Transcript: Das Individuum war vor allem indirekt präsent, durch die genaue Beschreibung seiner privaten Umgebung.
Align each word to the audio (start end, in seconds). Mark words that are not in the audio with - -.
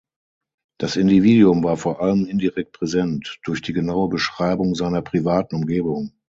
Das 0.79 0.95
Individuum 0.95 1.63
war 1.63 1.77
vor 1.77 2.01
allem 2.01 2.25
indirekt 2.25 2.71
präsent, 2.73 3.37
durch 3.43 3.61
die 3.61 3.71
genaue 3.71 4.09
Beschreibung 4.09 4.73
seiner 4.73 5.03
privaten 5.03 5.53
Umgebung. 5.57 6.11